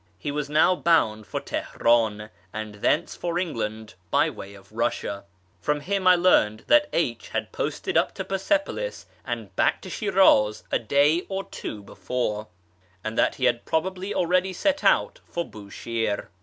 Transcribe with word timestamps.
He 0.17 0.31
was 0.31 0.49
now 0.49 0.75
bound 0.75 1.27
for 1.27 1.39
Teheran, 1.39 2.31
and 2.51 2.73
thence 2.81 3.15
for 3.15 3.37
England 3.37 3.93
by 4.09 4.31
way 4.31 4.55
of 4.55 4.69
Paissia. 4.71 5.25
From 5.59 5.81
him 5.81 6.07
I 6.07 6.15
learned 6.15 6.63
that 6.65 6.89
H 6.91 7.29
had 7.29 7.51
posted 7.51 7.95
up 7.95 8.15
to 8.15 8.25
Persepolis 8.25 9.05
and 9.23 9.55
back 9.55 9.79
to 9.83 9.89
Shiriiz 9.89 10.63
a 10.71 10.79
day 10.79 11.27
or 11.29 11.43
two 11.43 11.83
before, 11.83 12.47
and 13.03 13.15
that 13.15 13.35
he 13.35 13.45
had 13.45 13.63
probably 13.63 14.11
already 14.11 14.53
set 14.53 14.83
out 14.83 15.19
for 15.23 15.45
Bushire. 15.45 16.29